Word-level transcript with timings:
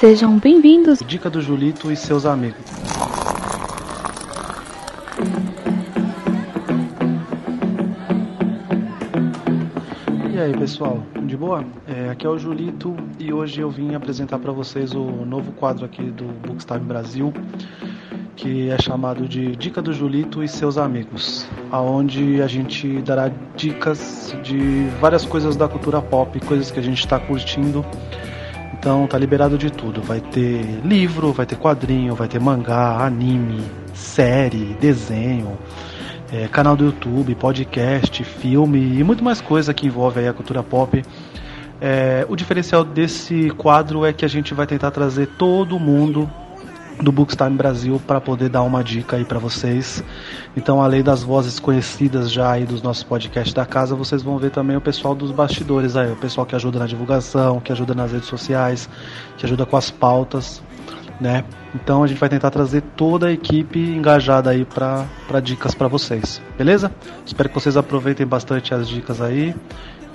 Sejam 0.00 0.38
bem-vindos. 0.38 1.00
Dica 1.04 1.28
do 1.28 1.40
Julito 1.40 1.90
e 1.90 1.96
seus 1.96 2.24
amigos. 2.24 2.60
E 10.32 10.38
aí 10.38 10.56
pessoal, 10.56 11.02
de 11.24 11.36
boa? 11.36 11.64
É, 11.84 12.10
aqui 12.10 12.24
é 12.24 12.30
o 12.30 12.38
Julito 12.38 12.94
e 13.18 13.32
hoje 13.32 13.60
eu 13.60 13.68
vim 13.68 13.96
apresentar 13.96 14.38
para 14.38 14.52
vocês 14.52 14.94
o 14.94 15.02
novo 15.26 15.50
quadro 15.50 15.84
aqui 15.84 16.04
do 16.04 16.26
Bookstime 16.46 16.78
Brasil, 16.78 17.34
que 18.36 18.70
é 18.70 18.80
chamado 18.80 19.26
de 19.26 19.56
Dica 19.56 19.82
do 19.82 19.92
Julito 19.92 20.44
e 20.44 20.48
seus 20.48 20.78
amigos, 20.78 21.44
aonde 21.72 22.40
a 22.40 22.46
gente 22.46 23.02
dará 23.02 23.32
dicas 23.56 24.32
de 24.44 24.86
várias 25.00 25.26
coisas 25.26 25.56
da 25.56 25.66
cultura 25.66 26.00
pop, 26.00 26.38
coisas 26.46 26.70
que 26.70 26.78
a 26.78 26.82
gente 26.84 27.00
está 27.00 27.18
curtindo. 27.18 27.84
Então 28.78 29.06
tá 29.06 29.18
liberado 29.18 29.58
de 29.58 29.70
tudo. 29.70 30.00
Vai 30.02 30.20
ter 30.20 30.80
livro, 30.84 31.32
vai 31.32 31.46
ter 31.46 31.56
quadrinho, 31.56 32.14
vai 32.14 32.28
ter 32.28 32.40
mangá, 32.40 33.04
anime, 33.04 33.62
série, 33.94 34.76
desenho 34.80 35.58
é, 36.32 36.46
canal 36.48 36.76
do 36.76 36.84
YouTube, 36.84 37.34
podcast, 37.34 38.22
filme 38.22 38.98
e 38.98 39.04
muito 39.04 39.24
mais 39.24 39.40
coisa 39.40 39.72
que 39.72 39.86
envolve 39.86 40.26
a 40.26 40.32
cultura 40.32 40.62
pop. 40.62 41.02
É, 41.80 42.26
o 42.28 42.36
diferencial 42.36 42.84
desse 42.84 43.50
quadro 43.50 44.04
é 44.04 44.12
que 44.12 44.24
a 44.24 44.28
gente 44.28 44.52
vai 44.52 44.66
tentar 44.66 44.90
trazer 44.90 45.26
todo 45.38 45.78
mundo 45.78 46.28
do 47.00 47.12
Bookstime 47.12 47.56
Brasil 47.56 48.00
para 48.06 48.20
poder 48.20 48.48
dar 48.48 48.62
uma 48.62 48.82
dica 48.82 49.16
aí 49.16 49.24
para 49.24 49.38
vocês. 49.38 50.02
Então, 50.56 50.82
além 50.82 51.02
das 51.02 51.22
vozes 51.22 51.58
conhecidas 51.58 52.30
já 52.30 52.50
aí 52.50 52.64
dos 52.64 52.82
nossos 52.82 53.02
podcasts 53.02 53.54
da 53.54 53.64
casa, 53.64 53.94
vocês 53.94 54.22
vão 54.22 54.38
ver 54.38 54.50
também 54.50 54.76
o 54.76 54.80
pessoal 54.80 55.14
dos 55.14 55.30
bastidores 55.30 55.96
aí, 55.96 56.12
o 56.12 56.16
pessoal 56.16 56.46
que 56.46 56.56
ajuda 56.56 56.78
na 56.78 56.86
divulgação, 56.86 57.60
que 57.60 57.72
ajuda 57.72 57.94
nas 57.94 58.12
redes 58.12 58.28
sociais, 58.28 58.88
que 59.36 59.46
ajuda 59.46 59.64
com 59.64 59.76
as 59.76 59.90
pautas 59.90 60.62
né? 61.20 61.44
Então 61.74 62.02
a 62.02 62.06
gente 62.06 62.18
vai 62.18 62.28
tentar 62.28 62.50
trazer 62.50 62.82
toda 62.96 63.26
a 63.26 63.32
equipe 63.32 63.78
engajada 63.78 64.50
aí 64.50 64.64
para 64.64 65.40
dicas 65.42 65.74
para 65.74 65.88
vocês, 65.88 66.40
beleza? 66.56 66.92
Espero 67.26 67.48
que 67.48 67.54
vocês 67.54 67.76
aproveitem 67.76 68.26
bastante 68.26 68.72
as 68.74 68.88
dicas 68.88 69.20
aí 69.20 69.54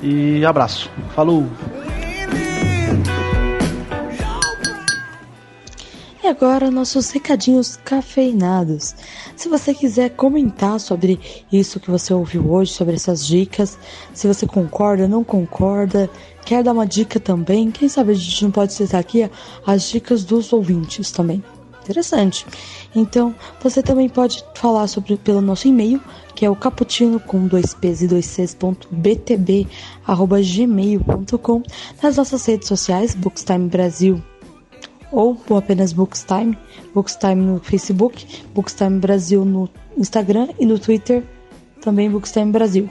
e 0.02 0.46
abraço. 0.46 0.90
Falou! 1.16 1.48
E 6.24 6.28
agora 6.28 6.72
nossos 6.72 7.12
recadinhos 7.12 7.76
cafeinados. 7.84 8.96
Se 9.36 9.50
você 9.50 9.74
quiser 9.74 10.12
comentar 10.12 10.80
sobre 10.80 11.20
isso 11.52 11.82
que 11.82 11.92
você 11.92 12.14
ouviu 12.14 12.50
hoje, 12.50 12.72
sobre 12.72 12.96
essas 12.96 13.28
dicas, 13.28 13.78
se 14.14 14.26
você 14.26 14.48
concorda, 14.48 15.06
não 15.06 15.22
concorda, 15.22 16.10
quer 16.46 16.64
dar 16.64 16.72
uma 16.72 16.88
dica 16.88 17.20
também, 17.20 17.70
quem 17.70 17.90
sabe 17.90 18.12
a 18.12 18.16
gente 18.16 18.42
não 18.42 18.52
pode 18.52 18.72
citar 18.72 19.02
aqui 19.02 19.30
as 19.68 19.90
dicas 19.90 20.24
dos 20.24 20.54
ouvintes 20.54 21.12
também. 21.12 21.44
Interessante. 21.84 22.46
Então, 22.96 23.36
você 23.62 23.84
também 23.84 24.08
pode 24.08 24.46
falar 24.56 24.88
sobre 24.88 25.18
pelo 25.18 25.42
nosso 25.42 25.68
e-mail, 25.68 26.00
que 26.34 26.46
é 26.46 26.50
o 26.50 26.56
cappuccino 26.56 27.20
com 27.20 27.46
dois 27.48 27.74
p's 27.74 28.02
e 28.02 28.08
dois 28.08 28.26
c's 28.26 28.56
ponto 28.56 28.88
btb, 28.90 29.68
arroba 30.08 30.42
gmail.com, 30.42 31.64
nas 32.02 32.16
nossas 32.16 32.46
redes 32.46 32.70
sociais, 32.70 33.14
Bookstime 33.14 33.68
Brasil 33.68 34.24
ou 35.14 35.38
apenas 35.56 35.94
Bookstime, 35.94 36.58
Bookstime 36.94 37.36
no 37.36 37.60
Facebook, 37.60 38.26
Bookstime 38.54 39.00
Brasil 39.00 39.46
no 39.46 39.70
Instagram 39.96 40.50
e 40.60 40.66
no 40.66 40.80
Twitter, 40.80 41.24
também 41.80 42.10
Bookstime 42.10 42.52
Brasil. 42.52 42.90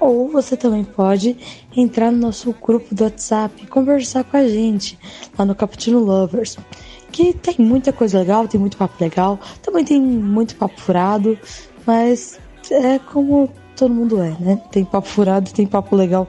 Ou 0.00 0.30
você 0.30 0.56
também 0.56 0.82
pode 0.82 1.36
entrar 1.76 2.10
no 2.10 2.18
nosso 2.18 2.54
grupo 2.60 2.94
do 2.94 3.04
WhatsApp 3.04 3.62
e 3.62 3.66
conversar 3.66 4.24
com 4.24 4.36
a 4.38 4.48
gente 4.48 4.98
lá 5.38 5.44
no 5.44 5.54
Cappuccino 5.54 6.00
Lovers. 6.00 6.56
Que 7.12 7.32
tem 7.32 7.56
muita 7.58 7.92
coisa 7.92 8.18
legal, 8.18 8.48
tem 8.48 8.58
muito 8.58 8.76
papo 8.76 8.94
legal, 9.02 9.38
também 9.62 9.84
tem 9.84 10.00
muito 10.00 10.56
papo 10.56 10.80
furado, 10.80 11.38
mas 11.86 12.38
é 12.70 12.98
como 12.98 13.48
todo 13.76 13.92
mundo 13.92 14.20
é, 14.22 14.36
né? 14.40 14.60
Tem 14.70 14.84
papo 14.84 15.06
furado, 15.06 15.52
tem 15.52 15.66
papo 15.66 15.94
legal 15.94 16.28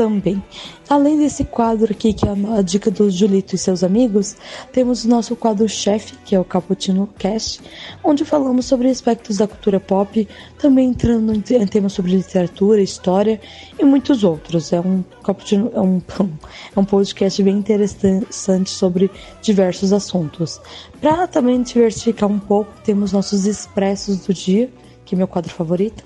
também. 0.00 0.42
Além 0.88 1.18
desse 1.18 1.44
quadro 1.44 1.92
aqui, 1.92 2.14
que 2.14 2.26
é 2.26 2.32
a 2.56 2.62
dica 2.62 2.90
do 2.90 3.10
Julito 3.10 3.54
e 3.54 3.58
seus 3.58 3.84
amigos, 3.84 4.34
temos 4.72 5.04
o 5.04 5.08
nosso 5.10 5.36
quadro-chefe, 5.36 6.14
que 6.24 6.34
é 6.34 6.40
o 6.40 6.44
Cappuccino 6.44 7.06
Cast, 7.18 7.60
onde 8.02 8.24
falamos 8.24 8.64
sobre 8.64 8.88
aspectos 8.88 9.36
da 9.36 9.46
cultura 9.46 9.78
pop, 9.78 10.26
também 10.58 10.88
entrando 10.88 11.34
em 11.34 11.66
temas 11.66 11.92
sobre 11.92 12.12
literatura, 12.12 12.80
história 12.80 13.38
e 13.78 13.84
muitos 13.84 14.24
outros. 14.24 14.72
É 14.72 14.80
um, 14.80 15.04
cappuccino, 15.22 15.70
é 15.74 15.80
um, 15.82 16.00
é 16.74 16.80
um 16.80 16.84
podcast 16.86 17.42
bem 17.42 17.58
interessante 17.58 18.70
sobre 18.70 19.10
diversos 19.42 19.92
assuntos. 19.92 20.62
Para 20.98 21.26
também 21.26 21.60
diversificar 21.60 22.30
um 22.30 22.38
pouco, 22.38 22.72
temos 22.82 23.12
nossos 23.12 23.44
expressos 23.44 24.20
do 24.20 24.32
dia, 24.32 24.72
que 25.04 25.14
é 25.14 25.18
meu 25.18 25.28
quadro 25.28 25.52
favorito, 25.52 26.02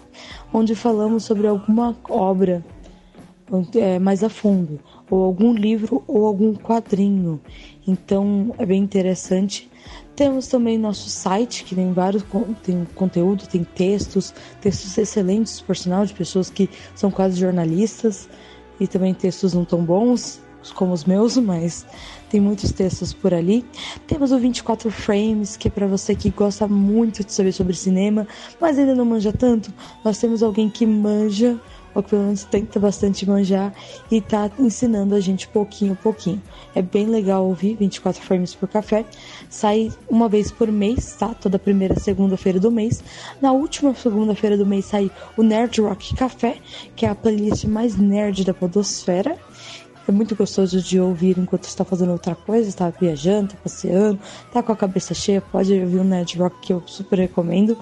onde 0.53 0.75
falamos 0.75 1.23
sobre 1.23 1.47
alguma 1.47 1.97
obra 2.11 2.65
é, 3.75 3.99
mais 3.99 4.25
a 4.25 4.29
fundo, 4.29 4.81
ou 5.11 5.25
algum 5.25 5.53
livro 5.53 6.03
ou 6.07 6.27
algum 6.27 6.55
quadrinho. 6.55 7.41
Então 7.87 8.55
é 8.59 8.65
bem 8.65 8.83
interessante. 8.83 9.71
Temos 10.17 10.47
também 10.47 10.79
nosso 10.79 11.11
site, 11.11 11.65
que 11.65 11.75
tem 11.75 11.93
vários 11.93 12.25
tem 12.63 12.87
conteúdo, 12.95 13.47
tem 13.49 13.65
textos, 13.65 14.33
textos 14.61 14.97
excelentes, 14.97 15.61
por 15.61 15.77
sinal, 15.77 16.07
de 16.07 16.15
pessoas 16.15 16.49
que 16.49 16.71
são 16.95 17.11
quase 17.11 17.39
jornalistas, 17.39 18.29
e 18.79 18.87
também 18.87 19.13
textos 19.13 19.55
não 19.55 19.65
tão 19.65 19.85
bons 19.85 20.41
como 20.73 20.93
os 20.93 21.05
meus, 21.05 21.37
mas 21.39 21.85
tem 22.31 22.41
muitos 22.41 22.73
textos 22.73 23.13
por 23.13 23.35
ali. 23.35 23.65
Temos 24.07 24.33
o 24.33 24.39
24 24.39 24.91
Frames, 24.91 25.57
que 25.57 25.69
é 25.69 25.71
para 25.71 25.87
você 25.87 26.15
que 26.15 26.31
gosta 26.31 26.67
muito 26.67 27.25
de 27.25 27.33
saber 27.33 27.53
sobre 27.53 27.75
cinema, 27.75 28.27
mas 28.61 28.79
ainda 28.79 28.95
não 28.95 29.05
manja 29.05 29.33
tanto. 29.33 29.73
Nós 30.05 30.19
temos 30.19 30.43
alguém 30.43 30.71
que 30.71 30.87
manja 30.87 31.61
ou 31.95 32.03
que 32.03 32.11
pelo 32.11 32.23
menos 32.23 32.45
tenta 32.45 32.81
bastante 32.81 33.29
manjar 33.29 33.73
e 34.11 34.21
tá 34.21 34.51
ensinando 34.59 35.15
a 35.15 35.21
gente 35.21 35.49
pouquinho 35.49 35.93
a 35.93 35.97
pouquinho. 35.97 36.43
É 36.75 36.83
bem 36.83 37.07
legal 37.07 37.47
ouvir 37.47 37.77
24 37.77 38.21
frames 38.23 38.55
por 38.55 38.69
café. 38.69 39.05
Sai 39.49 39.93
uma 40.09 40.29
vez 40.29 40.51
por 40.51 40.71
mês, 40.71 41.15
tá? 41.19 41.29
Toda 41.35 41.59
primeira 41.59 41.99
segunda-feira 41.99 42.59
do 42.59 42.71
mês. 42.71 43.03
Na 43.41 43.53
última 43.53 43.95
segunda-feira 43.95 44.57
do 44.57 44.67
mês 44.67 44.87
sai 44.87 45.11
o 45.37 45.43
Nerd 45.43 45.81
Rock 45.81 46.15
Café, 46.17 46.59
que 46.97 47.07
é 47.07 47.09
a 47.09 47.15
playlist 47.15 47.65
mais 47.65 47.97
nerd 47.97 48.45
da 48.45 48.53
podosfera. 48.53 49.39
É 50.07 50.13
muito 50.13 50.37
gostoso 50.37 50.83
de 50.83 51.01
ouvir 51.01 51.39
enquanto 51.39 51.65
está 51.65 51.85
fazendo 51.85 52.13
outra 52.13 52.35
coisa, 52.35 52.69
está 52.69 52.91
viajando, 52.91 53.51
tá 53.51 53.59
passeando, 53.63 54.19
tá 54.53 54.63
com 54.63 54.73
a 54.73 54.77
cabeça 54.77 55.15
cheia, 55.15 55.41
pode 55.41 55.73
ouvir 55.73 55.99
o 55.99 56.05
Nerd 56.05 56.39
Rock 56.39 56.57
que 56.61 56.73
eu 56.73 56.83
super 56.87 57.19
recomendo. 57.19 57.79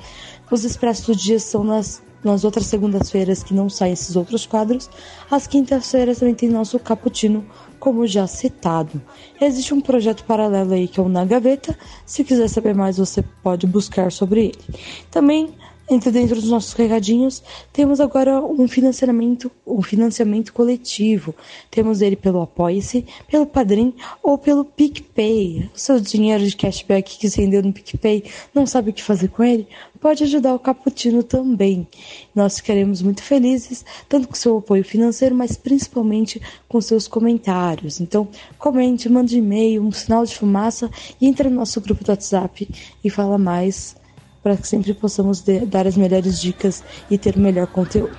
Os 0.50 0.64
expressos 0.64 1.06
do 1.06 1.16
dia 1.16 1.40
são 1.40 1.64
nas 1.64 2.02
nas 2.24 2.44
outras 2.44 2.66
segundas-feiras 2.66 3.42
que 3.42 3.54
não 3.54 3.68
saem 3.68 3.92
esses 3.92 4.16
outros 4.16 4.46
quadros, 4.46 4.88
às 5.30 5.46
quintas-feiras 5.46 6.18
também 6.18 6.34
tem 6.34 6.48
nosso 6.48 6.78
cappuccino, 6.78 7.44
como 7.78 8.06
já 8.06 8.26
citado. 8.26 9.02
Existe 9.40 9.74
um 9.74 9.80
projeto 9.80 10.24
paralelo 10.24 10.72
aí 10.72 10.86
que 10.86 11.00
é 11.00 11.02
o 11.02 11.08
Na 11.08 11.24
Gaveta, 11.24 11.76
se 12.06 12.22
quiser 12.22 12.48
saber 12.48 12.74
mais 12.74 12.98
você 12.98 13.22
pode 13.42 13.66
buscar 13.66 14.12
sobre 14.12 14.46
ele. 14.46 14.78
Também 15.10 15.52
entre 15.90 16.10
dentro 16.10 16.36
dos 16.36 16.48
nossos 16.48 16.72
recadinhos, 16.72 17.42
temos 17.72 18.00
agora 18.00 18.40
um 18.40 18.66
financiamento, 18.68 19.50
um 19.66 19.82
financiamento 19.82 20.52
coletivo. 20.52 21.34
Temos 21.70 22.00
ele 22.00 22.16
pelo 22.16 22.40
Apoia-se, 22.40 23.04
pelo 23.28 23.46
Padrim 23.46 23.94
ou 24.22 24.38
pelo 24.38 24.64
PicPay. 24.64 25.70
O 25.74 25.78
seu 25.78 26.00
dinheiro 26.00 26.46
de 26.46 26.56
cashback 26.56 27.18
que 27.18 27.28
você 27.28 27.42
rendeu 27.42 27.62
no 27.62 27.72
PicPay, 27.72 28.24
não 28.54 28.66
sabe 28.66 28.90
o 28.90 28.92
que 28.92 29.02
fazer 29.02 29.28
com 29.28 29.42
ele? 29.42 29.66
Pode 30.00 30.24
ajudar 30.24 30.54
o 30.54 30.58
Caputino 30.58 31.22
também. 31.22 31.86
Nós 32.34 32.56
ficaremos 32.56 33.02
muito 33.02 33.22
felizes, 33.22 33.84
tanto 34.08 34.28
com 34.28 34.34
seu 34.34 34.58
apoio 34.58 34.84
financeiro, 34.84 35.34
mas 35.34 35.56
principalmente 35.56 36.40
com 36.68 36.80
seus 36.80 37.06
comentários. 37.06 38.00
Então, 38.00 38.28
comente, 38.58 39.08
mande 39.08 39.38
e-mail, 39.38 39.82
um 39.82 39.92
sinal 39.92 40.24
de 40.24 40.34
fumaça 40.34 40.90
e 41.20 41.26
entre 41.26 41.48
no 41.48 41.56
nosso 41.56 41.80
grupo 41.80 42.02
do 42.02 42.10
WhatsApp 42.10 42.68
e 43.04 43.10
fala 43.10 43.38
mais 43.38 43.94
para 44.42 44.56
que 44.56 44.66
sempre 44.66 44.92
possamos 44.92 45.42
dar 45.66 45.86
as 45.86 45.96
melhores 45.96 46.40
dicas 46.40 46.82
e 47.10 47.16
ter 47.16 47.36
o 47.36 47.40
melhor 47.40 47.66
conteúdo. 47.68 48.16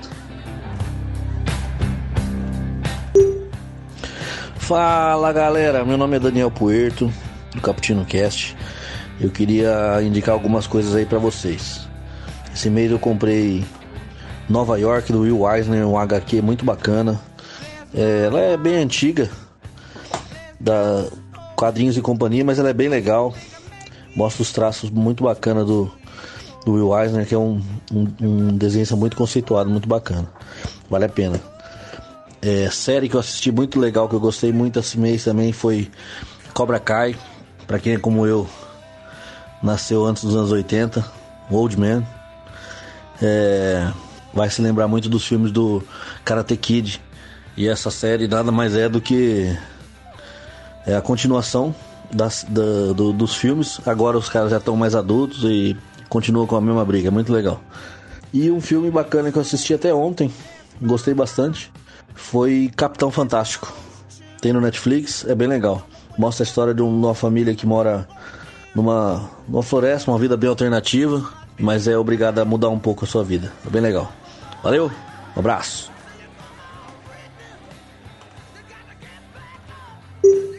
Fala 4.55 5.33
galera, 5.33 5.83
meu 5.83 5.97
nome 5.97 6.15
é 6.15 6.19
Daniel 6.19 6.49
Puerto, 6.49 7.11
do 7.53 7.61
Caputino 7.61 8.05
Cast. 8.05 8.55
Eu 9.19 9.29
queria 9.29 10.01
indicar 10.01 10.33
algumas 10.33 10.65
coisas 10.65 10.95
aí 10.95 11.05
para 11.05 11.19
vocês. 11.19 11.87
Esse 12.53 12.69
mês 12.69 12.89
eu 12.89 12.97
comprei 12.97 13.65
Nova 14.49 14.79
York 14.79 15.11
do 15.11 15.21
Will 15.21 15.49
Eisner, 15.49 15.85
um 15.85 15.97
HQ 15.97 16.41
muito 16.41 16.63
bacana. 16.63 17.19
É, 17.93 18.25
ela 18.27 18.39
é 18.39 18.57
bem 18.57 18.75
antiga, 18.75 19.29
da 20.59 21.05
quadrinhos 21.55 21.97
e 21.97 22.01
companhia, 22.01 22.43
mas 22.43 22.57
ela 22.57 22.69
é 22.69 22.73
bem 22.73 22.87
legal. 22.87 23.35
Mostra 24.15 24.41
os 24.41 24.51
traços 24.51 24.89
muito 24.89 25.23
bacana 25.23 25.65
do, 25.65 25.91
do 26.65 26.73
Will 26.73 26.97
Eisner, 26.97 27.27
que 27.27 27.35
é 27.35 27.37
um, 27.37 27.61
um, 27.91 28.07
um 28.21 28.57
desenho 28.57 28.97
muito 28.97 29.17
conceituado, 29.17 29.69
muito 29.69 29.87
bacana. 29.87 30.27
Vale 30.89 31.05
a 31.05 31.09
pena. 31.09 31.39
É, 32.41 32.69
série 32.69 33.07
que 33.07 33.15
eu 33.15 33.19
assisti 33.19 33.51
muito 33.51 33.79
legal, 33.79 34.09
que 34.09 34.15
eu 34.15 34.19
gostei 34.19 34.51
muito 34.51 34.79
esse 34.79 34.99
mês 34.99 35.23
também 35.23 35.53
foi 35.53 35.89
Cobra 36.53 36.79
Kai, 36.79 37.15
para 37.65 37.79
quem 37.79 37.93
é 37.93 37.97
como 37.97 38.27
eu, 38.27 38.47
nasceu 39.61 40.05
antes 40.05 40.23
dos 40.23 40.35
anos 40.35 40.51
80, 40.51 41.05
Old 41.49 41.79
Man, 41.79 42.03
é, 43.21 43.91
vai 44.33 44.49
se 44.49 44.61
lembrar 44.61 44.87
muito 44.87 45.07
dos 45.07 45.25
filmes 45.25 45.51
do 45.51 45.81
Karate 46.25 46.57
Kid. 46.57 47.01
E 47.55 47.67
essa 47.67 47.91
série 47.91 48.27
nada 48.27 48.51
mais 48.51 48.75
é 48.75 48.89
do 48.89 48.99
que 48.99 49.57
é 50.85 50.95
a 50.95 51.01
continuação 51.01 51.73
das, 52.11 52.45
da, 52.49 52.93
do, 52.93 53.13
dos 53.13 53.35
filmes. 53.35 53.79
Agora 53.85 54.17
os 54.17 54.27
caras 54.27 54.51
já 54.51 54.57
estão 54.57 54.75
mais 54.75 54.95
adultos 54.95 55.43
e 55.43 55.77
continuam 56.13 56.45
com 56.45 56.55
a 56.55 56.61
mesma 56.61 56.85
briga. 56.85 57.07
É 57.07 57.11
muito 57.11 57.33
legal. 57.33 57.59
E 58.31 58.51
um 58.51 58.61
filme 58.61 58.91
bacana 58.91 59.31
que 59.31 59.37
eu 59.37 59.41
assisti 59.41 59.73
até 59.73 59.91
ontem, 59.91 60.31
gostei 60.79 61.11
bastante, 61.11 61.71
foi 62.13 62.71
Capitão 62.75 63.09
Fantástico. 63.09 63.73
Tem 64.39 64.53
no 64.53 64.61
Netflix, 64.61 65.25
é 65.27 65.33
bem 65.33 65.47
legal. 65.47 65.81
Mostra 66.15 66.43
a 66.43 66.47
história 66.47 66.73
de 66.73 66.83
uma 66.83 67.15
família 67.15 67.55
que 67.55 67.65
mora 67.65 68.07
numa, 68.75 69.27
numa 69.47 69.63
floresta, 69.63 70.11
uma 70.11 70.19
vida 70.19 70.37
bem 70.37 70.49
alternativa, 70.49 71.27
mas 71.59 71.87
é 71.87 71.97
obrigada 71.97 72.43
a 72.43 72.45
mudar 72.45 72.69
um 72.69 72.77
pouco 72.77 73.05
a 73.05 73.07
sua 73.07 73.23
vida. 73.23 73.51
É 73.65 73.69
bem 73.69 73.81
legal. 73.81 74.11
Valeu, 74.61 74.91
um 75.35 75.39
abraço. 75.39 75.91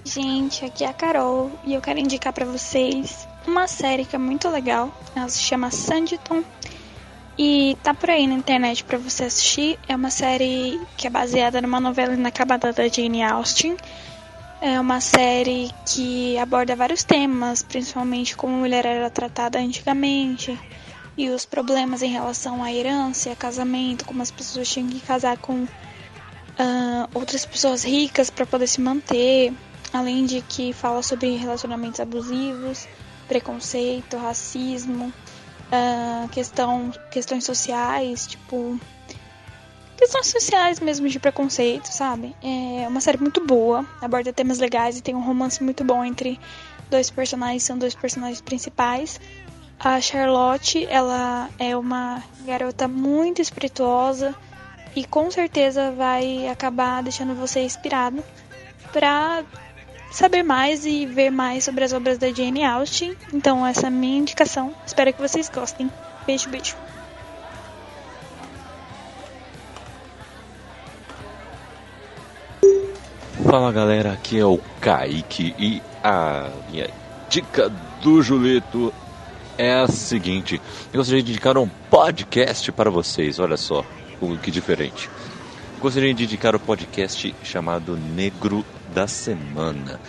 Gente, 0.05 0.65
aqui 0.65 0.85
é 0.85 0.89
a 0.89 0.93
Carol 0.93 1.51
e 1.65 1.75
eu 1.75 1.81
quero 1.81 2.01
indicar 2.01 2.33
para 2.33 2.45
vocês 2.45 3.27
uma 3.47 3.67
série 3.67 4.05
que 4.05 4.17
é 4.17 4.19
muito 4.19 4.49
legal. 4.49 4.93
Ela 5.15 5.29
se 5.29 5.41
chama 5.41 5.71
Sanditon 5.71 6.43
e 7.39 7.77
tá 7.83 7.93
por 7.93 8.11
aí 8.11 8.27
na 8.27 8.35
internet 8.35 8.85
para 8.85 8.99
você 8.99 9.25
assistir. 9.25 9.79
É 9.89 9.95
uma 9.95 10.11
série 10.11 10.81
que 10.97 11.07
é 11.07 11.11
baseada 11.11 11.61
numa 11.61 11.81
novela 11.81 12.15
inacabada 12.15 12.73
da 12.73 12.89
Jane 12.89 13.23
Austen. 13.23 13.77
É 14.61 14.81
uma 14.81 15.01
série 15.01 15.71
que 15.87 16.39
aborda 16.39 16.75
vários 16.75 17.05
temas, 17.05 17.63
principalmente 17.63 18.37
como 18.37 18.55
a 18.55 18.59
mulher 18.59 18.87
era 18.87 19.11
tratada 19.11 19.59
antigamente 19.59 20.59
e 21.17 21.29
os 21.29 21.45
problemas 21.45 22.03
em 22.03 22.09
relação 22.09 22.63
à 22.63 22.73
herança, 22.73 23.35
casamento, 23.37 24.05
como 24.05 24.23
as 24.23 24.31
pessoas 24.31 24.69
tinham 24.69 24.89
que 24.89 25.01
casar 25.01 25.37
com 25.39 25.65
uh, 25.65 25.69
outras 27.13 27.45
pessoas 27.45 27.85
ricas 27.85 28.31
para 28.31 28.47
poder 28.47 28.67
se 28.67 28.81
manter 28.81 29.53
além 29.93 30.27
de 30.27 30.41
que 30.41 30.73
fala 30.73 31.03
sobre 31.03 31.37
relacionamentos 31.37 32.01
abusivos, 32.01 32.89
preconceito, 33.25 34.17
racismo, 34.17 35.13
uh, 35.71 36.29
questão, 36.29 36.93
questões 37.11 37.45
sociais, 37.45 38.27
tipo 38.27 38.79
questões 39.97 40.27
sociais 40.27 40.81
mesmo 40.81 41.09
de 41.09 41.19
preconceito, 41.19 41.87
sabe? 41.87 42.35
É 42.43 42.87
uma 42.89 43.01
série 43.01 43.19
muito 43.19 43.45
boa, 43.45 43.87
aborda 44.01 44.33
temas 44.33 44.59
legais 44.59 44.99
e 44.99 45.03
tem 45.03 45.15
um 45.15 45.23
romance 45.23 45.63
muito 45.63 45.85
bom 45.85 46.05
entre 46.05 46.39
dois 46.91 47.11
personagens, 47.11 47.63
são 47.63 47.79
dois 47.79 47.95
personagens 47.95 48.41
principais. 48.41 49.21
A 49.79 50.01
Charlotte, 50.01 50.87
ela 50.89 51.49
é 51.59 51.77
uma 51.77 52.23
garota 52.47 52.87
muito 52.89 53.41
espirituosa 53.41 54.35
e 54.95 55.05
com 55.05 55.31
certeza 55.31 55.91
vai 55.91 56.49
acabar 56.49 57.03
deixando 57.03 57.35
você 57.35 57.61
inspirado 57.61 58.23
para 58.93 59.43
saber 60.15 60.45
mais 60.45 60.87
e 60.87 61.05
ver 61.05 61.31
mais 61.31 61.65
sobre 61.65 61.83
as 61.83 61.93
obras 61.93 62.19
da 62.19 62.33
Jane 62.33 62.65
Austen. 62.65 63.17
Então, 63.33 63.67
essa 63.67 63.87
é 63.87 63.89
a 63.89 63.91
minha 63.91 64.19
indicação. 64.19 64.73
Espero 64.87 65.13
que 65.13 65.21
vocês 65.21 65.51
gostem. 65.53 65.91
Beijo, 66.25 66.49
beijo. 66.49 66.77
Fala 73.45 73.71
galera, 73.73 74.13
aqui 74.13 74.39
é 74.39 74.45
o 74.45 74.59
Kaique 74.81 75.55
e 75.59 75.83
a 76.03 76.49
minha 76.71 76.89
dica 77.29 77.71
do 78.01 78.23
Julito 78.23 78.93
é 79.59 79.75
a 79.75 79.87
seguinte: 79.87 80.61
eu 80.93 80.99
gostaria 80.99 81.23
de 81.23 81.33
indicar 81.33 81.59
um 81.59 81.69
podcast 81.91 82.73
para 82.73 82.91
vocês, 82.91 83.39
olha 83.39 83.57
só 83.57 83.85
que 84.43 84.51
diferente. 84.51 85.11
Gostaria 85.85 86.15
de 86.15 86.25
indicar 86.25 86.57
o 86.57 86.59
podcast 86.59 87.37
chamado 87.43 87.95
Negro 87.95 88.65
da 88.95 89.07
semana. 89.07 90.01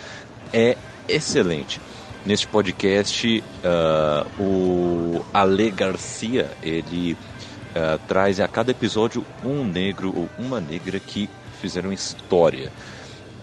É 0.50 0.74
excelente. 1.06 1.82
Neste 2.24 2.48
podcast, 2.48 3.44
uh, 3.62 4.42
o 4.42 5.22
Ale 5.34 5.70
Garcia 5.70 6.50
ele 6.62 7.12
uh, 7.12 7.98
traz 8.08 8.40
a 8.40 8.48
cada 8.48 8.70
episódio 8.70 9.22
um 9.44 9.64
negro 9.64 10.14
ou 10.16 10.30
uma 10.38 10.62
negra 10.62 10.98
que 10.98 11.28
fizeram 11.60 11.92
história 11.92 12.72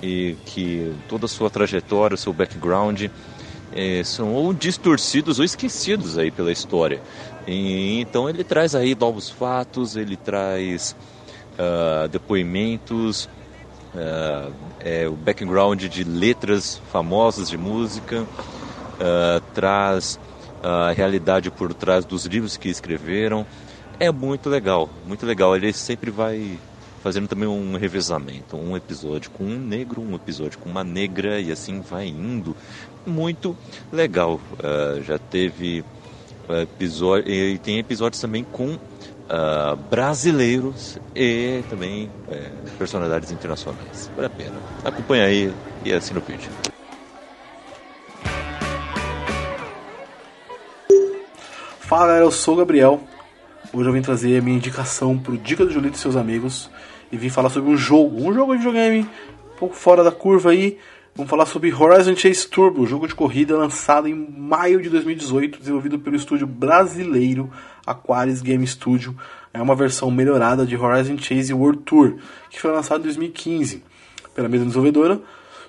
e 0.02 0.36
que 0.44 0.92
toda 1.08 1.26
a 1.28 1.30
sua 1.30 1.52
trajetória, 1.52 2.16
o 2.16 2.18
seu 2.18 2.34
background 2.34 3.04
eh, 3.76 4.02
são 4.04 4.34
ou 4.34 4.52
distorcidos 4.56 5.38
ou 5.38 5.46
esquecidos 5.46 6.18
aí 6.18 6.32
pela 6.32 6.52
história. 6.52 7.00
E, 7.48 8.00
então 8.02 8.28
ele 8.28 8.44
traz 8.44 8.74
aí 8.74 8.96
novos 8.96 9.30
fatos, 9.30 9.96
ele 9.96 10.18
traz 10.18 10.96
uh, 11.54 12.08
depoimentos, 12.08 13.26
uh, 13.94 14.52
é, 14.80 15.08
o 15.08 15.14
background 15.14 15.84
de 15.86 16.04
letras 16.04 16.82
famosas 16.92 17.50
de 17.50 17.58
música, 17.58 18.22
uh, 18.22 19.42
traz 19.54 20.20
a 20.62 20.92
realidade 20.92 21.52
por 21.52 21.74
trás 21.74 22.06
dos 22.06 22.26
livros 22.26 22.58
que 22.58 22.70
escreveram. 22.70 23.46
É 24.00 24.12
muito 24.12 24.50
legal, 24.50 24.90
muito 25.06 25.26
legal. 25.26 25.56
Ele 25.56 25.72
sempre 25.74 26.10
vai 26.10 26.58
fazendo 27.04 27.28
também 27.28 27.48
um 27.48 27.76
revezamento, 27.76 28.56
um 28.56 28.78
episódio 28.78 29.30
com 29.32 29.44
um 29.44 29.60
negro, 29.60 30.02
um 30.02 30.16
episódio 30.16 30.58
com 30.58 30.70
uma 30.70 30.84
negra 30.84 31.40
e 31.40 31.52
assim 31.52 31.82
vai 31.82 32.08
indo. 32.08 32.56
Muito 33.06 33.58
legal. 33.92 34.40
Uh, 34.54 35.04
já 35.04 35.18
teve 35.18 35.84
episódio 36.50 37.32
e 37.32 37.58
tem 37.58 37.80
episódios 37.80 38.22
também 38.22 38.44
com 38.44 38.78
uh, 39.30 39.75
brasileiros 39.90 41.00
e 41.16 41.64
também 41.70 42.10
é, 42.30 42.50
personalidades 42.78 43.31
internacionais. 43.31 44.10
Vale 44.16 44.28
a 44.28 44.30
pena. 44.30 44.56
Acompanha 44.84 45.25
aí 45.25 45.54
e 45.86 45.94
assina 45.94 46.20
o 46.20 46.24
vídeo. 46.24 46.50
Fala 51.80 52.08
galera, 52.08 52.25
eu 52.25 52.31
sou 52.31 52.56
o 52.56 52.58
Gabriel. 52.58 53.02
Hoje 53.72 53.90
eu 53.90 53.94
vim 53.94 54.02
trazer 54.02 54.38
a 54.38 54.42
minha 54.42 54.58
indicação 54.58 55.18
pro 55.18 55.38
Dica 55.38 55.66
do 55.66 55.72
Julito 55.72 55.96
e 55.96 56.00
seus 56.00 56.16
amigos 56.16 56.70
e 57.12 57.18
vim 57.18 57.30
falar 57.30 57.50
sobre 57.50 57.72
um 57.72 57.78
jogo, 57.78 58.27
um 58.27 58.34
jogo 58.34 58.53
de 58.53 58.58
videogame 58.58 59.01
um 59.01 59.58
pouco 59.58 59.75
fora 59.75 60.03
da 60.03 60.12
curva 60.12 60.51
aí. 60.51 60.80
Vamos 61.15 61.29
falar 61.29 61.46
sobre 61.46 61.72
Horizon 61.72 62.15
Chase 62.15 62.48
Turbo, 62.48 62.88
jogo 62.88 63.08
de 63.08 63.13
corrida 63.13 63.55
lançado 63.55 64.08
em 64.08 64.15
maio 64.15 64.82
de 64.82 64.89
2018, 64.89 65.60
desenvolvido 65.60 66.00
pelo 66.00 66.15
estúdio 66.15 66.48
brasileiro 66.48 67.51
Aquaris 67.86 68.41
Game 68.41 68.65
Studio. 68.65 69.15
É 69.53 69.62
uma 69.62 69.75
versão 69.75 70.10
melhorada 70.10 70.65
de 70.65 70.75
Horizon 70.75 71.15
Chase 71.20 71.53
World 71.53 71.84
Tour, 71.84 72.15
que 72.50 72.60
foi 72.60 72.72
lançado 72.72 73.01
em 73.01 73.03
2015 73.03 73.84
pela 74.34 74.50
mesma 74.50 74.65
desenvolvedora, 74.65 75.22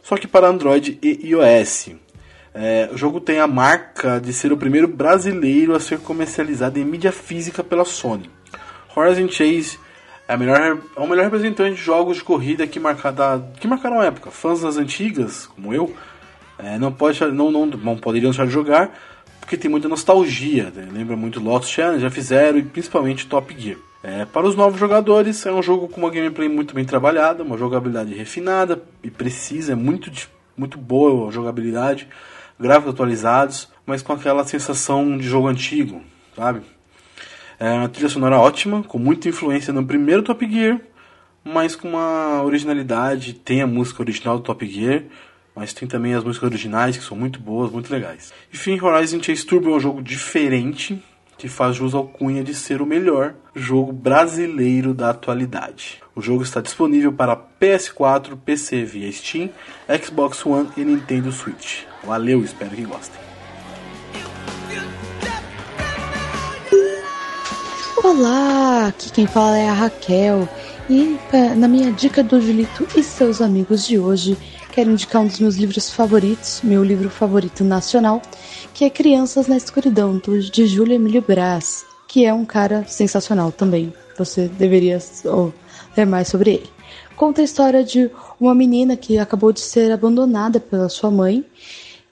só 0.02 0.16
que 0.16 0.26
para 0.26 0.48
Android 0.48 0.98
e 1.02 1.28
iOS. 1.28 1.90
É, 2.54 2.88
o 2.90 2.96
jogo 2.96 3.20
tem 3.20 3.38
a 3.38 3.46
marca 3.46 4.18
de 4.18 4.32
ser 4.32 4.50
o 4.50 4.56
primeiro 4.56 4.88
brasileiro 4.88 5.76
a 5.76 5.80
ser 5.80 5.98
comercializado 5.98 6.78
em 6.78 6.86
mídia 6.86 7.12
física 7.12 7.62
pela 7.62 7.84
Sony. 7.84 8.30
Horizon 8.96 9.28
Chase 9.28 9.78
é, 10.26 10.36
melhor, 10.36 10.78
é 10.96 11.00
o 11.00 11.06
melhor 11.06 11.24
representante 11.24 11.76
de 11.76 11.82
jogos 11.82 12.16
de 12.16 12.24
corrida 12.24 12.66
que, 12.66 12.80
marcada, 12.80 13.44
que 13.60 13.68
marcaram 13.68 14.00
a 14.00 14.06
época. 14.06 14.30
Fãs 14.30 14.62
das 14.62 14.76
antigas, 14.76 15.46
como 15.46 15.74
eu, 15.74 15.94
é, 16.58 16.78
não, 16.78 16.92
pode, 16.92 17.20
não, 17.26 17.50
não, 17.50 17.66
não 17.66 17.96
poderiam 17.96 18.30
deixar 18.30 18.46
de 18.46 18.52
jogar 18.52 18.90
porque 19.44 19.58
tem 19.58 19.70
muita 19.70 19.88
nostalgia. 19.88 20.72
Né? 20.74 20.88
Lembra 20.90 21.16
muito 21.16 21.40
Lost 21.40 21.70
Challenge, 21.70 22.00
já 22.00 22.10
fizeram 22.10 22.58
e 22.58 22.62
principalmente 22.62 23.26
Top 23.26 23.54
Gear. 23.56 23.78
É, 24.02 24.24
para 24.24 24.46
os 24.46 24.54
novos 24.54 24.78
jogadores, 24.78 25.46
é 25.46 25.52
um 25.52 25.62
jogo 25.62 25.88
com 25.88 26.00
uma 26.00 26.10
gameplay 26.10 26.48
muito 26.48 26.74
bem 26.74 26.84
trabalhada, 26.84 27.42
uma 27.42 27.56
jogabilidade 27.56 28.12
refinada 28.14 28.82
e 29.02 29.10
precisa, 29.10 29.72
é 29.72 29.74
muito, 29.74 30.10
muito 30.56 30.76
boa 30.76 31.28
a 31.28 31.30
jogabilidade, 31.30 32.06
gráficos 32.58 32.92
atualizados, 32.92 33.68
mas 33.86 34.02
com 34.02 34.12
aquela 34.12 34.44
sensação 34.44 35.16
de 35.16 35.26
jogo 35.26 35.48
antigo, 35.48 36.02
sabe? 36.36 36.60
É 37.58 37.70
uma 37.72 37.88
trilha 37.88 38.08
sonora 38.08 38.38
ótima, 38.38 38.82
com 38.82 38.98
muita 38.98 39.28
influência 39.28 39.72
no 39.72 39.84
primeiro 39.84 40.22
Top 40.22 40.46
Gear, 40.48 40.80
mas 41.44 41.76
com 41.76 41.88
uma 41.88 42.42
originalidade. 42.42 43.34
Tem 43.34 43.62
a 43.62 43.66
música 43.66 44.02
original 44.02 44.38
do 44.38 44.44
Top 44.44 44.66
Gear, 44.66 45.04
mas 45.54 45.72
tem 45.72 45.86
também 45.86 46.14
as 46.14 46.24
músicas 46.24 46.48
originais 46.48 46.96
que 46.96 47.04
são 47.04 47.16
muito 47.16 47.38
boas, 47.38 47.70
muito 47.70 47.92
legais. 47.92 48.32
Enfim, 48.52 48.80
Horizon 48.80 49.22
Chase 49.22 49.46
Turbo 49.46 49.70
é 49.70 49.76
um 49.76 49.80
jogo 49.80 50.02
diferente 50.02 51.02
que 51.36 51.48
faz 51.48 51.76
jus 51.76 51.94
ao 51.94 52.06
cunha 52.06 52.42
de 52.42 52.54
ser 52.54 52.80
o 52.80 52.86
melhor 52.86 53.34
jogo 53.54 53.92
brasileiro 53.92 54.94
da 54.94 55.10
atualidade. 55.10 56.02
O 56.14 56.22
jogo 56.22 56.42
está 56.42 56.60
disponível 56.60 57.12
para 57.12 57.36
PS4, 57.60 58.36
PC 58.36 58.84
via 58.84 59.10
Steam, 59.10 59.50
Xbox 60.02 60.44
One 60.46 60.68
e 60.76 60.84
Nintendo 60.84 61.32
Switch. 61.32 61.82
Valeu, 62.04 62.42
espero 62.44 62.70
que 62.70 62.84
gostem. 62.84 63.23
Olá, 68.04 68.88
aqui 68.88 69.10
quem 69.10 69.26
fala 69.26 69.56
é 69.56 69.66
a 69.66 69.72
Raquel 69.72 70.46
e 70.90 71.18
na 71.56 71.66
minha 71.66 71.90
dica 71.90 72.22
do 72.22 72.38
Julito 72.38 72.86
e 72.94 73.02
seus 73.02 73.40
amigos 73.40 73.86
de 73.86 73.98
hoje 73.98 74.36
quero 74.70 74.90
indicar 74.90 75.22
um 75.22 75.26
dos 75.26 75.40
meus 75.40 75.56
livros 75.56 75.90
favoritos, 75.90 76.60
meu 76.62 76.84
livro 76.84 77.08
favorito 77.08 77.64
nacional, 77.64 78.20
que 78.74 78.84
é 78.84 78.90
Crianças 78.90 79.46
na 79.46 79.56
Escuridão, 79.56 80.20
de 80.52 80.66
Júlio 80.66 80.96
Emílio 80.96 81.24
Brás, 81.26 81.86
que 82.06 82.26
é 82.26 82.34
um 82.34 82.44
cara 82.44 82.84
sensacional 82.86 83.50
também. 83.50 83.90
Você 84.18 84.48
deveria 84.48 84.98
ler 85.96 86.04
mais 86.04 86.28
sobre 86.28 86.50
ele. 86.56 86.70
Conta 87.16 87.40
a 87.40 87.44
história 87.44 87.82
de 87.82 88.10
uma 88.38 88.54
menina 88.54 88.98
que 88.98 89.16
acabou 89.16 89.50
de 89.50 89.60
ser 89.60 89.90
abandonada 89.90 90.60
pela 90.60 90.90
sua 90.90 91.10
mãe 91.10 91.42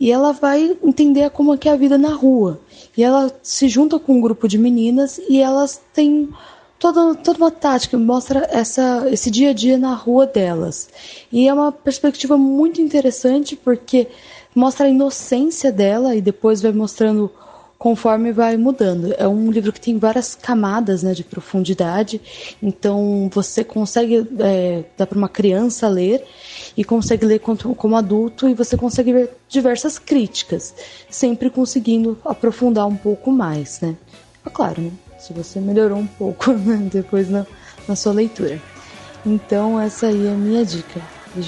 e 0.03 0.11
ela 0.11 0.33
vai 0.33 0.77
entender 0.83 1.31
como 1.31 1.55
é 1.55 1.57
que 1.57 1.69
é 1.69 1.73
a 1.73 1.77
vida 1.77 1.97
na 1.97 2.13
rua. 2.13 2.59
E 2.97 3.05
ela 3.05 3.33
se 3.41 3.69
junta 3.69 4.01
com 4.01 4.15
um 4.15 4.21
grupo 4.21 4.49
de 4.49 4.59
meninas 4.59 5.21
e 5.29 5.41
elas 5.41 5.81
têm 5.95 6.29
toda, 6.77 7.15
toda 7.15 7.39
uma 7.39 7.53
tática, 7.53 7.97
mostra 7.97 8.49
essa, 8.51 9.07
esse 9.13 9.31
dia 9.31 9.51
a 9.51 9.53
dia 9.53 9.79
na 9.79 9.95
rua 9.95 10.27
delas. 10.27 10.89
E 11.31 11.47
é 11.47 11.55
uma 11.55 11.71
perspectiva 11.71 12.37
muito 12.37 12.83
interessante 12.83 13.55
porque 13.55 14.09
mostra 14.53 14.87
a 14.87 14.91
inocência 14.91 15.71
dela 15.71 16.17
e 16.17 16.21
depois 16.21 16.61
vai 16.61 16.73
mostrando 16.73 17.31
conforme 17.83 18.31
vai 18.31 18.57
mudando. 18.57 19.13
É 19.19 19.27
um 19.27 19.51
livro 19.51 19.73
que 19.73 19.81
tem 19.81 19.99
várias 19.99 20.37
camadas 20.37 21.03
né, 21.03 21.15
de 21.15 21.25
profundidade, 21.25 22.21
então 22.63 23.29
você 23.35 23.65
consegue 23.65 24.25
é, 24.39 24.85
dar 24.97 25.05
para 25.05 25.19
uma 25.19 25.29
criança 25.29 25.89
ler 25.89 26.25
e 26.77 26.85
consegue 26.85 27.27
ler 27.27 27.41
como, 27.41 27.75
como 27.75 27.97
adulto 27.97 28.49
e 28.49 28.55
você 28.55 28.77
consegue 28.77 29.13
ver 29.13 29.31
diversas 29.49 29.99
críticas, 29.99 30.73
sempre 31.11 31.51
conseguindo 31.51 32.17
aprofundar 32.25 32.87
um 32.87 32.95
pouco 32.95 33.33
mais, 33.33 33.81
né? 33.81 33.97
É 34.47 34.51
claro, 34.51 34.81
né? 34.81 34.93
se 35.19 35.33
você 35.33 35.59
melhorou 35.59 35.99
um 35.99 36.07
pouco 36.07 36.53
né, 36.55 36.89
depois 36.89 37.29
na, 37.29 37.45
na 37.89 37.97
sua 37.97 38.13
leitura. 38.13 38.63
Então, 39.27 39.81
essa 39.81 40.07
aí 40.07 40.29
é 40.29 40.31
a 40.31 40.37
minha 40.37 40.65
dica 40.65 41.03
do 41.35 41.43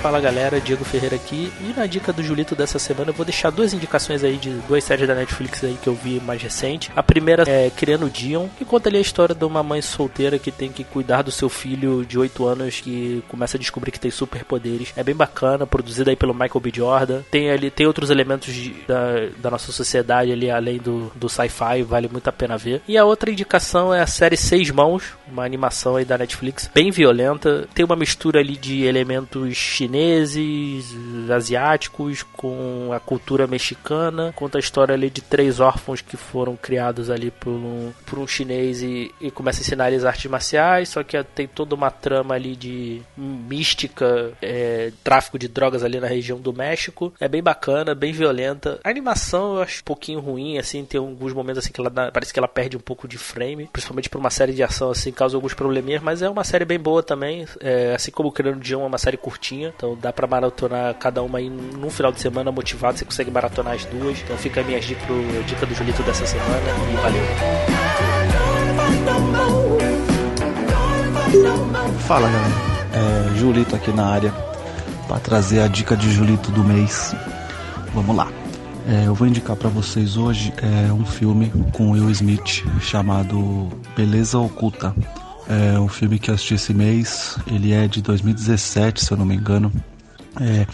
Fala 0.00 0.18
galera, 0.18 0.58
Diego 0.58 0.82
Ferreira 0.82 1.16
aqui. 1.16 1.52
E 1.60 1.78
na 1.78 1.84
dica 1.84 2.10
do 2.10 2.22
Julito 2.22 2.56
dessa 2.56 2.78
semana 2.78 3.10
eu 3.10 3.14
vou 3.14 3.24
deixar 3.26 3.50
duas 3.50 3.74
indicações 3.74 4.24
aí 4.24 4.38
de 4.38 4.48
duas 4.66 4.82
séries 4.82 5.06
da 5.06 5.14
Netflix 5.14 5.62
aí 5.62 5.76
que 5.80 5.90
eu 5.90 5.94
vi 5.94 6.18
mais 6.20 6.42
recente. 6.42 6.90
A 6.96 7.02
primeira 7.02 7.44
é 7.46 7.68
Criando 7.68 8.08
Dion, 8.08 8.48
que 8.56 8.64
conta 8.64 8.88
ali 8.88 8.96
a 8.96 9.02
história 9.02 9.34
de 9.34 9.44
uma 9.44 9.62
mãe 9.62 9.82
solteira 9.82 10.38
que 10.38 10.50
tem 10.50 10.72
que 10.72 10.84
cuidar 10.84 11.20
do 11.20 11.30
seu 11.30 11.50
filho 11.50 12.02
de 12.02 12.18
8 12.18 12.46
anos 12.46 12.80
que 12.80 13.22
começa 13.28 13.58
a 13.58 13.60
descobrir 13.60 13.90
que 13.90 14.00
tem 14.00 14.10
superpoderes. 14.10 14.90
É 14.96 15.04
bem 15.04 15.14
bacana, 15.14 15.66
produzida 15.66 16.10
aí 16.10 16.16
pelo 16.16 16.32
Michael 16.32 16.60
B. 16.60 16.72
Jordan. 16.74 17.20
Tem 17.30 17.50
ali 17.50 17.70
tem 17.70 17.86
outros 17.86 18.08
elementos 18.08 18.54
de, 18.54 18.70
da, 18.88 19.28
da 19.36 19.50
nossa 19.50 19.70
sociedade 19.70 20.32
ali 20.32 20.50
além 20.50 20.78
do, 20.78 21.12
do 21.14 21.28
sci-fi, 21.28 21.82
vale 21.82 22.08
muito 22.08 22.26
a 22.26 22.32
pena 22.32 22.56
ver. 22.56 22.80
E 22.88 22.96
a 22.96 23.04
outra 23.04 23.30
indicação 23.30 23.92
é 23.92 24.00
a 24.00 24.06
série 24.06 24.38
Seis 24.38 24.70
Mãos, 24.70 25.04
uma 25.30 25.44
animação 25.44 25.96
aí 25.96 26.06
da 26.06 26.16
Netflix, 26.16 26.70
bem 26.72 26.90
violenta. 26.90 27.68
Tem 27.74 27.84
uma 27.84 27.96
mistura 27.96 28.40
ali 28.40 28.56
de 28.56 28.84
elementos 28.84 29.54
chineses 29.58 29.89
chineses, 29.90 30.96
asiáticos, 31.30 32.22
com 32.22 32.92
a 32.92 33.00
cultura 33.00 33.46
mexicana. 33.46 34.32
Conta 34.36 34.58
a 34.58 34.60
história 34.60 34.94
ali 34.94 35.10
de 35.10 35.20
três 35.20 35.58
órfãos 35.58 36.00
que 36.00 36.16
foram 36.16 36.56
criados 36.56 37.10
ali 37.10 37.30
por 37.30 37.50
um, 37.50 37.92
por 38.06 38.18
um 38.18 38.26
chinês 38.26 38.82
e, 38.82 39.12
e 39.20 39.30
começa 39.30 39.60
a 39.60 39.62
ensinar 39.62 39.90
eles 39.90 40.04
artes 40.04 40.30
marciais. 40.30 40.88
Só 40.90 41.02
que 41.02 41.20
tem 41.24 41.48
toda 41.48 41.74
uma 41.74 41.90
trama 41.90 42.34
ali 42.34 42.54
de 42.54 43.02
mística, 43.16 44.32
é, 44.40 44.92
tráfico 45.02 45.38
de 45.38 45.48
drogas 45.48 45.82
ali 45.82 45.98
na 45.98 46.06
região 46.06 46.38
do 46.38 46.52
México. 46.52 47.12
É 47.18 47.26
bem 47.26 47.42
bacana, 47.42 47.94
bem 47.94 48.12
violenta. 48.12 48.78
A 48.84 48.88
animação 48.88 49.56
eu 49.56 49.62
acho 49.62 49.80
um 49.80 49.84
pouquinho 49.84 50.20
ruim, 50.20 50.58
assim, 50.58 50.84
tem 50.84 51.00
alguns 51.00 51.32
momentos 51.32 51.64
assim 51.64 51.72
que 51.72 51.80
ela 51.80 51.90
parece 51.90 52.32
que 52.32 52.38
ela 52.38 52.48
perde 52.48 52.76
um 52.76 52.80
pouco 52.80 53.08
de 53.08 53.18
frame, 53.18 53.68
principalmente 53.72 54.08
para 54.08 54.20
uma 54.20 54.30
série 54.30 54.52
de 54.52 54.62
ação 54.62 54.90
assim, 54.90 55.10
causa 55.10 55.36
alguns 55.36 55.54
probleminhas, 55.54 56.02
mas 56.02 56.22
é 56.22 56.28
uma 56.28 56.44
série 56.44 56.64
bem 56.64 56.78
boa 56.78 57.02
também. 57.02 57.46
É, 57.60 57.94
assim 57.94 58.10
como 58.10 58.28
o 58.28 58.32
Criando 58.32 58.60
Dion 58.60 58.82
é 58.82 58.86
uma 58.86 58.98
série 58.98 59.16
curtinha, 59.16 59.72
então 59.80 59.96
dá 59.98 60.12
pra 60.12 60.26
maratonar 60.26 60.94
cada 60.96 61.22
uma 61.22 61.38
aí 61.38 61.48
num 61.48 61.88
final 61.88 62.12
de 62.12 62.20
semana 62.20 62.52
motivado, 62.52 62.98
você 62.98 63.04
consegue 63.06 63.30
maratonar 63.30 63.72
as 63.72 63.86
duas. 63.86 64.20
Então 64.20 64.36
fica 64.36 64.60
a 64.60 64.64
minha 64.64 64.78
dica, 64.78 65.00
pro, 65.06 65.42
dica 65.44 65.64
do 65.64 65.74
Julito 65.74 66.02
dessa 66.02 66.26
semana 66.26 66.60
e 66.92 66.96
valeu. 66.96 67.22
Fala 72.00 72.28
galera, 72.28 72.54
é, 72.92 73.38
Julito 73.38 73.74
aqui 73.74 73.90
na 73.90 74.06
área 74.06 74.34
para 75.08 75.18
trazer 75.18 75.60
a 75.60 75.66
dica 75.66 75.96
de 75.96 76.12
Julito 76.12 76.50
do 76.50 76.62
mês. 76.62 77.14
Vamos 77.94 78.14
lá. 78.14 78.28
É, 78.86 79.06
eu 79.06 79.14
vou 79.14 79.26
indicar 79.26 79.56
para 79.56 79.70
vocês 79.70 80.18
hoje 80.18 80.52
é, 80.58 80.92
um 80.92 81.06
filme 81.06 81.50
com 81.72 81.92
Will 81.92 82.10
Smith 82.10 82.66
chamado 82.82 83.70
Beleza 83.96 84.36
Oculta. 84.38 84.94
É 85.48 85.78
um 85.78 85.88
filme 85.88 86.18
que 86.18 86.30
eu 86.30 86.34
assisti 86.34 86.54
esse 86.54 86.74
mês. 86.74 87.38
Ele 87.46 87.72
é 87.72 87.88
de 87.88 88.02
2017, 88.02 89.04
se 89.04 89.10
eu 89.12 89.16
não 89.16 89.24
me 89.24 89.34
engano. 89.34 89.72
É, 90.40 90.66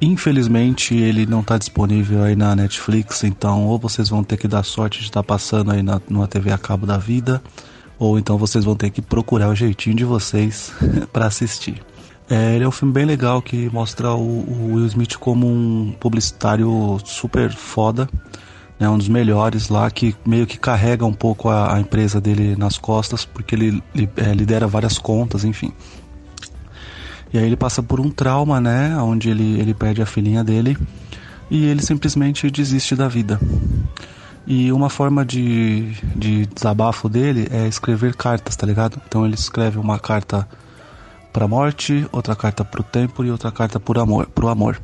infelizmente 0.00 0.94
ele 0.94 1.26
não 1.26 1.40
está 1.40 1.58
disponível 1.58 2.22
aí 2.22 2.34
na 2.34 2.56
Netflix, 2.56 3.22
então 3.24 3.66
ou 3.66 3.78
vocês 3.78 4.08
vão 4.08 4.24
ter 4.24 4.36
que 4.36 4.48
dar 4.48 4.62
sorte 4.62 5.00
de 5.00 5.06
estar 5.06 5.22
tá 5.22 5.26
passando 5.26 5.70
aí 5.70 5.82
na, 5.82 6.00
numa 6.08 6.26
TV 6.26 6.50
a 6.50 6.58
cabo 6.58 6.86
da 6.86 6.96
vida, 6.96 7.42
ou 7.98 8.18
então 8.18 8.38
vocês 8.38 8.64
vão 8.64 8.74
ter 8.74 8.90
que 8.90 9.02
procurar 9.02 9.50
o 9.50 9.54
jeitinho 9.54 9.94
de 9.94 10.04
vocês 10.04 10.72
para 11.12 11.26
assistir. 11.26 11.82
É, 12.28 12.54
ele 12.54 12.64
é 12.64 12.68
um 12.68 12.70
filme 12.70 12.92
bem 12.92 13.04
legal 13.04 13.42
que 13.42 13.68
mostra 13.70 14.12
o, 14.12 14.22
o, 14.22 14.74
Will 14.74 14.86
Smith 14.86 15.16
como 15.18 15.46
um 15.46 15.94
publicitário 16.00 16.98
super 17.04 17.52
foda, 17.52 18.08
né, 18.78 18.88
um 18.88 18.98
dos 18.98 19.08
melhores 19.08 19.68
lá, 19.68 19.90
que 19.90 20.14
meio 20.26 20.46
que 20.46 20.58
carrega 20.58 21.04
um 21.04 21.12
pouco 21.12 21.48
a, 21.48 21.74
a 21.74 21.80
empresa 21.80 22.20
dele 22.20 22.56
nas 22.56 22.76
costas, 22.76 23.24
porque 23.24 23.54
ele, 23.54 23.82
é, 24.16 24.34
lidera 24.34 24.66
várias 24.66 24.98
contas, 24.98 25.44
enfim. 25.44 25.72
E 27.32 27.38
aí 27.38 27.44
ele 27.44 27.56
passa 27.56 27.82
por 27.82 28.00
um 28.00 28.10
trauma, 28.10 28.60
né? 28.60 28.96
Onde 28.98 29.28
ele, 29.28 29.58
ele 29.58 29.74
perde 29.74 30.00
a 30.00 30.06
filhinha 30.06 30.44
dele 30.44 30.76
e 31.50 31.66
ele 31.66 31.82
simplesmente 31.82 32.50
desiste 32.50 32.94
da 32.94 33.08
vida. 33.08 33.40
E 34.46 34.70
uma 34.70 34.90
forma 34.90 35.24
de, 35.24 35.92
de 36.14 36.46
desabafo 36.46 37.08
dele 37.08 37.48
é 37.50 37.66
escrever 37.66 38.14
cartas, 38.14 38.54
tá 38.54 38.66
ligado? 38.66 39.00
Então 39.08 39.24
ele 39.24 39.34
escreve 39.34 39.78
uma 39.78 39.98
carta 39.98 40.46
pra 41.32 41.48
morte, 41.48 42.06
outra 42.12 42.36
carta 42.36 42.64
pro 42.64 42.82
tempo 42.82 43.24
e 43.24 43.30
outra 43.30 43.50
carta 43.50 43.80
por 43.80 43.98
amor, 43.98 44.26
pro 44.26 44.48
amor. 44.48 44.80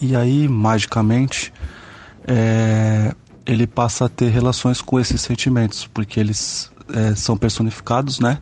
E 0.00 0.16
aí, 0.16 0.48
magicamente, 0.48 1.52
é, 2.26 3.14
ele 3.46 3.66
passa 3.66 4.06
a 4.06 4.08
ter 4.08 4.30
relações 4.30 4.80
com 4.80 4.98
esses 4.98 5.20
sentimentos, 5.20 5.86
porque 5.86 6.18
eles 6.18 6.70
é, 6.92 7.14
são 7.14 7.36
personificados, 7.36 8.20
né? 8.20 8.38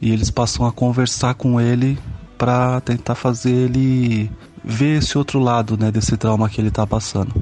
E 0.00 0.12
eles 0.12 0.30
passam 0.30 0.66
a 0.66 0.72
conversar 0.72 1.34
com 1.34 1.60
ele 1.60 1.98
para 2.36 2.80
tentar 2.80 3.14
fazer 3.14 3.50
ele 3.50 4.30
ver 4.62 4.98
esse 4.98 5.16
outro 5.16 5.38
lado, 5.38 5.76
né, 5.78 5.90
desse 5.90 6.16
trauma 6.16 6.50
que 6.50 6.60
ele 6.60 6.70
tá 6.70 6.86
passando. 6.86 7.32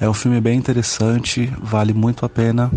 É 0.00 0.08
um 0.08 0.14
filme 0.14 0.40
bem 0.40 0.56
interessante, 0.56 1.52
vale 1.60 1.92
muito 1.92 2.24
a 2.24 2.28
pena. 2.28 2.70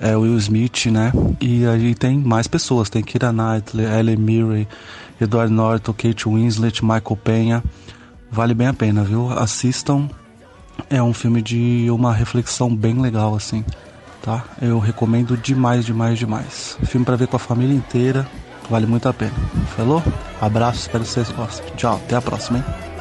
É 0.00 0.16
Will 0.16 0.36
Smith, 0.38 0.86
né? 0.86 1.12
E 1.40 1.64
aí 1.64 1.94
tem 1.94 2.18
mais 2.18 2.48
pessoas, 2.48 2.90
tem 2.90 3.02
Kira 3.02 3.32
Knightley, 3.32 3.86
Ellen 3.86 4.16
Mirren, 4.16 4.66
Edward 5.20 5.52
Norton, 5.52 5.92
Kate 5.92 6.28
Winslet, 6.28 6.84
Michael 6.84 7.18
Penha. 7.22 7.64
Vale 8.28 8.54
bem 8.54 8.66
a 8.66 8.74
pena, 8.74 9.04
viu? 9.04 9.30
Assistam. 9.30 10.08
É 10.88 11.02
um 11.02 11.14
filme 11.14 11.40
de 11.40 11.88
uma 11.90 12.12
reflexão 12.12 12.74
bem 12.74 13.00
legal 13.00 13.34
assim, 13.34 13.64
tá? 14.22 14.44
Eu 14.60 14.78
recomendo 14.78 15.36
demais, 15.36 15.84
demais, 15.84 16.18
demais. 16.18 16.78
Filme 16.84 17.04
para 17.04 17.16
ver 17.16 17.28
com 17.28 17.36
a 17.36 17.38
família 17.38 17.74
inteira. 17.74 18.26
Vale 18.70 18.86
muito 18.86 19.08
a 19.08 19.12
pena. 19.12 19.34
Falou? 19.76 20.02
Abraço, 20.40 20.80
espero 20.80 21.04
que 21.04 21.10
vocês 21.10 21.30
gostem. 21.30 21.74
Tchau, 21.76 21.96
até 21.96 22.16
a 22.16 22.22
próxima, 22.22 22.58
hein? 22.58 22.91